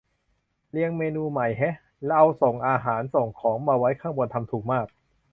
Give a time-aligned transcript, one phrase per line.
[0.71, 1.75] เรียงเมนูใหม่แฮะ
[2.17, 4.87] เอาส่งอาหารส่งของมาไว้ข้างบน ทำถูกมาก